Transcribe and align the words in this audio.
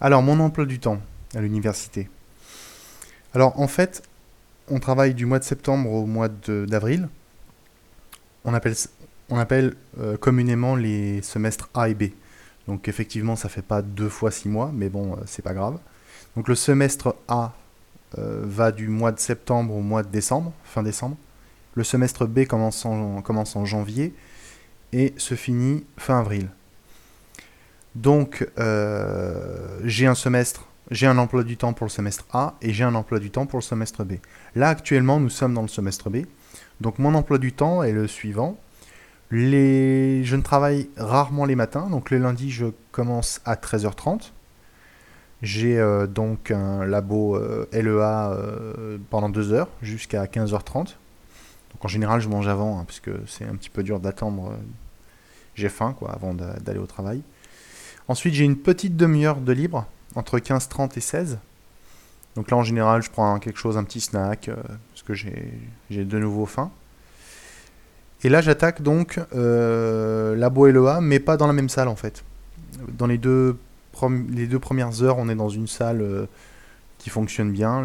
Alors, 0.00 0.22
mon 0.22 0.38
emploi 0.38 0.64
du 0.64 0.78
temps 0.78 1.00
à 1.34 1.40
l'université. 1.40 2.08
Alors, 3.34 3.58
en 3.58 3.66
fait, 3.66 4.02
on 4.68 4.78
travaille 4.78 5.12
du 5.12 5.26
mois 5.26 5.40
de 5.40 5.44
septembre 5.44 5.90
au 5.90 6.06
mois 6.06 6.28
d'avril. 6.28 7.08
On 8.44 8.54
appelle, 8.54 9.74
euh, 9.98 10.16
communément 10.16 10.76
les 10.76 11.20
semestres 11.22 11.68
A 11.74 11.88
et 11.88 11.94
B. 11.94 12.04
Donc, 12.68 12.86
effectivement, 12.86 13.34
ça 13.34 13.48
fait 13.48 13.62
pas 13.62 13.82
deux 13.82 14.08
fois 14.08 14.30
six 14.30 14.48
mois, 14.48 14.70
mais 14.72 14.88
bon, 14.88 15.14
euh, 15.14 15.16
c'est 15.26 15.42
pas 15.42 15.52
grave. 15.52 15.78
Donc, 16.36 16.46
le 16.46 16.54
semestre 16.54 17.16
A 17.26 17.52
euh, 18.18 18.42
va 18.44 18.70
du 18.70 18.86
mois 18.86 19.10
de 19.10 19.18
septembre 19.18 19.74
au 19.74 19.82
mois 19.82 20.04
de 20.04 20.08
décembre, 20.08 20.52
fin 20.62 20.84
décembre. 20.84 21.16
Le 21.74 21.82
semestre 21.82 22.26
B 22.26 22.44
commence 22.44 22.86
en, 22.86 23.20
commence 23.20 23.56
en 23.56 23.64
janvier 23.64 24.14
et 24.92 25.12
se 25.16 25.34
finit 25.34 25.84
fin 25.96 26.20
avril. 26.20 26.48
Donc, 28.00 28.48
j'ai 29.84 30.06
un 30.06 30.14
semestre 30.14 30.68
j'ai 30.90 31.06
un 31.06 31.18
emploi 31.18 31.44
du 31.44 31.56
temps 31.56 31.74
pour 31.74 31.84
le 31.84 31.90
semestre 31.90 32.24
A 32.32 32.54
et 32.62 32.72
j'ai 32.72 32.84
un 32.84 32.94
emploi 32.94 33.18
du 33.18 33.30
temps 33.30 33.44
pour 33.44 33.58
le 33.58 33.62
semestre 33.62 34.04
B. 34.04 34.14
Là, 34.54 34.70
actuellement, 34.70 35.20
nous 35.20 35.28
sommes 35.28 35.52
dans 35.52 35.62
le 35.62 35.68
semestre 35.68 36.08
B. 36.08 36.24
Donc, 36.80 36.98
mon 36.98 37.14
emploi 37.14 37.38
du 37.38 37.52
temps 37.52 37.82
est 37.82 37.92
le 37.92 38.06
suivant. 38.06 38.58
Je 39.30 40.34
ne 40.34 40.42
travaille 40.42 40.88
rarement 40.96 41.44
les 41.44 41.56
matins. 41.56 41.88
Donc, 41.90 42.10
le 42.10 42.18
lundi, 42.18 42.50
je 42.50 42.66
commence 42.90 43.40
à 43.44 43.56
13h30. 43.56 44.32
J'ai 45.40 45.78
euh, 45.78 46.08
donc 46.08 46.50
un 46.50 46.84
labo 46.84 47.36
euh, 47.36 47.68
LEA 47.72 48.32
euh, 48.32 48.98
pendant 49.10 49.28
2 49.28 49.52
heures 49.52 49.68
jusqu'à 49.82 50.24
15h30. 50.24 50.74
Donc, 50.74 51.84
en 51.84 51.88
général, 51.88 52.20
je 52.20 52.28
mange 52.28 52.48
avant, 52.48 52.80
hein, 52.80 52.84
parce 52.86 53.00
que 53.00 53.10
c'est 53.26 53.44
un 53.44 53.54
petit 53.54 53.70
peu 53.70 53.82
dur 53.82 54.00
d'attendre. 54.00 54.56
j'ai 55.54 55.68
faim, 55.68 55.94
quoi, 55.98 56.12
avant 56.12 56.32
d'aller 56.32 56.80
au 56.80 56.86
travail. 56.86 57.22
Ensuite, 58.08 58.34
j'ai 58.34 58.44
une 58.44 58.56
petite 58.56 58.96
demi-heure 58.96 59.36
de 59.36 59.52
libre 59.52 59.86
entre 60.14 60.38
15, 60.38 60.68
30 60.68 60.96
et 60.96 61.00
16. 61.00 61.38
Donc 62.34 62.50
là, 62.50 62.56
en 62.56 62.62
général, 62.62 63.02
je 63.02 63.10
prends 63.10 63.38
quelque 63.38 63.58
chose, 63.58 63.76
un 63.76 63.84
petit 63.84 64.00
snack, 64.00 64.48
euh, 64.48 64.56
parce 64.92 65.02
que 65.04 65.14
j'ai 65.14 66.04
de 66.04 66.18
nouveau 66.18 66.46
faim. 66.46 66.70
Et 68.24 68.28
là, 68.28 68.40
j'attaque 68.40 68.82
donc 68.82 69.20
euh, 69.34 70.34
Labo 70.34 70.66
LEA, 70.66 71.00
mais 71.00 71.20
pas 71.20 71.36
dans 71.36 71.46
la 71.46 71.52
même 71.52 71.68
salle 71.68 71.88
en 71.88 71.96
fait. 71.96 72.24
Dans 72.96 73.06
les 73.06 73.18
deux, 73.18 73.56
premières 74.60 75.02
heures, 75.02 75.18
on 75.18 75.28
est 75.28 75.34
dans 75.34 75.48
une 75.48 75.68
salle 75.68 76.00
euh, 76.00 76.26
qui 76.98 77.10
fonctionne 77.10 77.52
bien, 77.52 77.84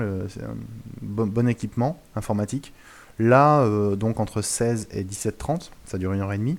bon, 1.01 1.47
équipement 1.47 2.01
informatique. 2.15 2.73
Là, 3.19 3.61
euh, 3.61 3.95
donc 3.95 4.19
entre 4.19 4.41
16 4.41 4.87
et 4.91 5.03
17h30, 5.03 5.69
ça 5.85 5.97
dure 5.97 6.13
une 6.13 6.21
heure 6.21 6.33
et 6.33 6.37
demie. 6.37 6.57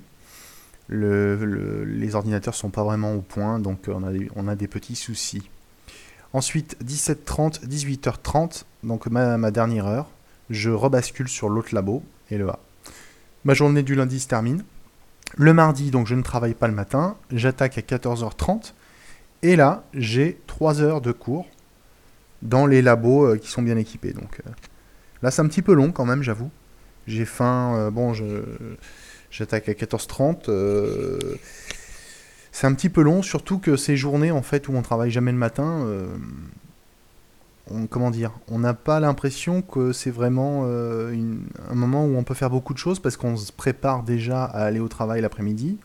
Le, 0.88 1.84
les 1.84 2.14
ordinateurs 2.14 2.54
sont 2.54 2.70
pas 2.70 2.84
vraiment 2.84 3.14
au 3.14 3.20
point, 3.20 3.58
donc 3.58 3.88
on 3.88 4.02
a, 4.02 4.12
on 4.36 4.48
a 4.48 4.54
des 4.54 4.68
petits 4.68 4.96
soucis. 4.96 5.48
Ensuite, 6.34 6.76
17h30, 6.84 7.66
18h30, 7.66 8.64
donc 8.82 9.06
ma, 9.06 9.50
dernière 9.50 9.86
heure, 9.86 10.10
je 10.50 10.70
rebascule 10.70 11.28
sur 11.28 11.48
l'autre 11.48 11.74
labo, 11.74 12.02
et 12.30 12.38
le 12.38 12.48
A. 12.48 12.58
Ma 13.44 13.54
journée 13.54 13.82
du 13.82 13.94
lundi 13.94 14.18
se 14.18 14.26
termine. 14.26 14.64
Le 15.36 15.54
mardi, 15.54 15.90
donc 15.90 16.06
je 16.06 16.14
ne 16.14 16.22
travaille 16.22 16.54
pas 16.54 16.66
le 16.66 16.74
matin, 16.74 17.16
j'attaque 17.30 17.78
à 17.78 17.82
14h30, 17.82 18.72
et 19.42 19.56
là, 19.56 19.84
j'ai 19.94 20.40
3 20.46 20.82
heures 20.82 21.00
de 21.00 21.12
cours 21.12 21.46
dans 22.42 22.66
les 22.66 22.82
labos 22.82 23.26
euh, 23.26 23.36
qui 23.36 23.48
sont 23.48 23.62
bien 23.62 23.76
équipés. 23.76 24.12
Donc 24.12 24.40
euh, 24.46 24.50
là, 25.22 25.30
c'est 25.30 25.42
un 25.42 25.46
petit 25.46 25.62
peu 25.62 25.72
long 25.72 25.92
quand 25.92 26.04
même, 26.04 26.22
j'avoue. 26.22 26.50
J'ai 27.06 27.24
faim, 27.24 27.76
euh, 27.76 27.90
bon, 27.90 28.12
j'attaque 29.34 29.68
à 29.68 29.72
14h30 29.72 30.48
c'est 32.54 32.68
un 32.68 32.74
petit 32.74 32.88
peu 32.88 33.02
long, 33.02 33.20
surtout 33.20 33.58
que 33.58 33.74
ces 33.74 33.96
journées 33.96 34.30
en 34.30 34.40
fait 34.40 34.68
où 34.68 34.74
on 34.74 34.82
travaille 34.82 35.10
jamais 35.10 35.32
le 35.32 35.38
matin, 35.38 35.84
euh, 35.86 36.06
on, 37.68 37.88
comment 37.88 38.12
dire, 38.12 38.30
on 38.46 38.60
n'a 38.60 38.74
pas 38.74 39.00
l'impression 39.00 39.60
que 39.60 39.90
c'est 39.90 40.12
vraiment 40.12 40.62
euh, 40.66 41.16
un 41.68 41.74
moment 41.74 42.06
où 42.06 42.16
on 42.16 42.22
peut 42.22 42.34
faire 42.34 42.50
beaucoup 42.50 42.72
de 42.72 42.78
choses 42.78 43.00
parce 43.00 43.16
qu'on 43.16 43.36
se 43.36 43.50
prépare 43.50 44.04
déjà 44.04 44.44
à 44.44 44.66
aller 44.66 44.78
au 44.78 44.86
travail 44.86 45.20
l'après-midi. 45.20 45.78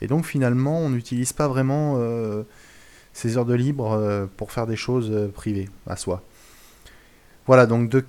Et 0.00 0.06
donc 0.06 0.26
finalement, 0.26 0.78
on 0.78 0.90
n'utilise 0.90 1.32
pas 1.32 1.48
vraiment 1.48 1.94
euh, 1.96 2.44
ces 3.12 3.36
heures 3.36 3.44
de 3.44 3.54
libre 3.54 4.28
pour 4.36 4.52
faire 4.52 4.68
des 4.68 4.76
choses 4.76 5.32
privées 5.34 5.68
à 5.88 5.96
soi. 5.96 6.22
Voilà, 7.48 7.66
donc 7.66 7.88
de 7.88 8.04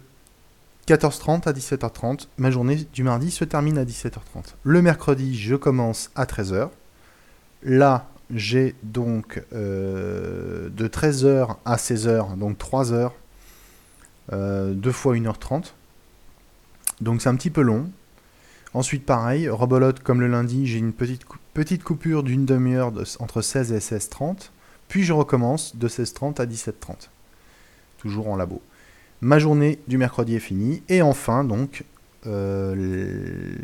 14h30 0.87 1.49
à 1.49 1.51
17h30, 1.51 2.27
ma 2.37 2.51
journée 2.51 2.87
du 2.93 3.03
mardi 3.03 3.31
se 3.31 3.43
termine 3.43 3.79
à 3.79 3.85
17h30. 3.85 4.53
Le 4.63 4.83
mercredi, 4.83 5.35
je 5.35 5.55
commence 5.55 6.11
à 6.13 6.25
13h. 6.25 6.69
Là, 7.63 8.07
j'ai 8.29 8.75
donc 8.83 9.43
euh, 9.53 10.69
de 10.69 10.87
13h 10.87 11.55
à 11.65 11.75
16h, 11.77 12.37
donc 12.37 12.59
3 12.59 12.93
heures, 12.93 13.15
euh, 14.31 14.73
2 14.73 14.91
fois 14.91 15.15
1h30. 15.15 15.73
Donc 17.01 17.23
c'est 17.23 17.29
un 17.29 17.35
petit 17.35 17.49
peu 17.49 17.61
long. 17.61 17.89
Ensuite, 18.75 19.07
pareil, 19.07 19.49
rebolote 19.49 20.01
comme 20.01 20.21
le 20.21 20.27
lundi, 20.27 20.67
j'ai 20.67 20.77
une 20.77 20.93
petite, 20.93 21.23
petite 21.55 21.83
coupure 21.83 22.21
d'une 22.21 22.45
demi-heure 22.45 22.93
entre 23.19 23.41
16 23.41 23.71
et 23.71 23.79
16h30. 23.79 24.51
Puis 24.87 25.03
je 25.03 25.13
recommence 25.13 25.75
de 25.75 25.87
16h30 25.87 26.39
à 26.39 26.45
17h30. 26.45 27.09
Toujours 27.97 28.27
en 28.27 28.35
labo. 28.35 28.61
Ma 29.21 29.39
journée 29.39 29.79
du 29.87 29.97
mercredi 29.97 30.35
est 30.35 30.39
finie. 30.39 30.83
Et 30.89 31.01
enfin, 31.01 31.43
donc, 31.43 31.83
euh, 32.27 32.75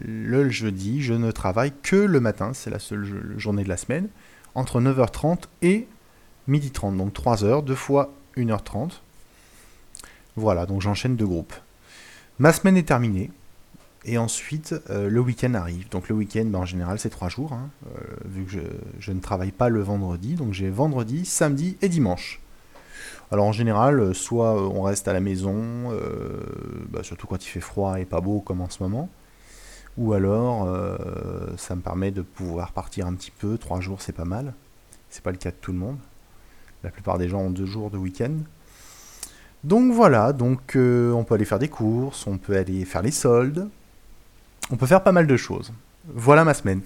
le 0.06 0.50
jeudi, 0.50 1.02
je 1.02 1.14
ne 1.14 1.32
travaille 1.32 1.74
que 1.84 1.96
le 1.96 2.20
matin, 2.20 2.52
c'est 2.54 2.70
la 2.70 2.80
seule 2.80 3.38
journée 3.38 3.64
de 3.64 3.70
la 3.70 3.78
semaine, 3.78 4.08
entre 4.56 4.82
9h30 4.82 5.44
et 5.62 5.88
12h30, 6.50 6.98
donc 6.98 7.14
3 7.14 7.44
heures, 7.44 7.64
deux 7.64 7.76
fois 7.76 8.14
1h30. 8.38 9.02
Voilà, 10.36 10.66
donc 10.66 10.82
j'enchaîne 10.82 11.16
deux 11.16 11.28
groupes. 11.28 11.54
Ma 12.40 12.54
semaine 12.54 12.78
est 12.78 12.88
terminée, 12.88 13.30
et 14.06 14.18
ensuite 14.18 14.76
euh, 14.90 15.10
le 15.10 15.20
week-end 15.20 15.54
arrive. 15.54 15.88
Donc 15.90 16.10
le 16.10 16.16
week-end, 16.16 16.46
ben, 16.46 16.60
en 16.60 16.66
général, 16.66 17.00
c'est 17.00 17.10
3 17.10 17.30
jours, 17.30 17.54
hein, 17.54 17.70
euh, 17.88 18.00
vu 18.26 18.46
que 18.46 18.58
je, 19.00 19.12
ne 19.12 19.20
travaille 19.20 19.52
pas 19.52 19.70
le 19.70 19.82
vendredi, 19.82 20.36
donc 20.36 20.54
j'ai 20.54 20.70
vendredi, 20.70 21.26
samedi 21.26 21.78
et 21.82 21.90
dimanche. 21.90 22.40
Alors 23.32 23.46
en 23.46 23.54
général, 23.54 24.00
euh, 24.00 24.14
soit 24.14 24.58
euh, 24.58 24.70
on 24.74 24.82
reste 24.82 25.08
à 25.08 25.14
la 25.14 25.22
maison, 25.22 25.56
euh, 25.92 26.38
bah, 26.90 27.02
surtout 27.02 27.28
quand 27.28 27.44
il 27.46 27.48
fait 27.48 27.62
froid 27.62 28.00
et 28.00 28.06
pas 28.06 28.20
beau 28.20 28.42
comme 28.42 28.60
en 28.60 28.70
ce 28.70 28.84
moment, 28.84 29.10
ou 29.98 30.14
alors 30.14 30.68
ça 31.58 31.76
me 31.76 31.82
permet 31.82 32.12
de 32.12 32.22
pouvoir 32.22 32.72
partir 32.72 33.08
un 33.08 33.14
petit 33.14 33.32
peu. 33.32 33.58
Trois 33.58 33.82
jours, 33.82 34.02
c'est 34.02 34.14
pas 34.14 34.24
mal. 34.24 34.54
C'est 35.10 35.22
pas 35.22 35.32
le 35.32 35.38
cas 35.38 35.52
de 35.52 35.56
tout 35.60 35.74
le 35.74 35.78
monde. 35.78 35.98
La 36.84 36.92
plupart 36.92 37.18
des 37.18 37.28
gens 37.28 37.42
ont 37.42 37.50
deux 37.50 37.66
jours 37.66 37.92
de 37.92 37.98
week-end. 37.98 38.32
Donc 39.66 39.92
voilà, 39.92 40.32
donc 40.32 40.78
on 40.78 41.26
peut 41.26 41.36
aller 41.36 41.44
faire 41.44 41.60
des 41.60 41.68
courses, 41.68 42.26
on 42.26 42.38
peut 42.38 42.56
aller 42.56 42.86
faire 42.86 43.02
les 43.02 43.12
soldes, 43.12 43.68
on 44.72 44.78
peut 44.78 44.86
faire 44.86 45.04
pas 45.04 45.12
mal 45.12 45.28
de 45.28 45.36
choses. 45.36 45.74
Voilà 46.08 46.46
ma 46.46 46.54
semaine. 46.54 46.82